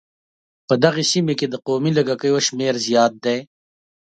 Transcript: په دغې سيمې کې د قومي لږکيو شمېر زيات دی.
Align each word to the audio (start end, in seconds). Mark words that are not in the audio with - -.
په 0.67 0.73
دغې 0.83 1.03
سيمې 1.11 1.33
کې 1.39 1.47
د 1.49 1.55
قومي 1.65 1.91
لږکيو 1.97 2.37
شمېر 2.47 2.73
زيات 2.85 3.13
دی. 3.25 3.37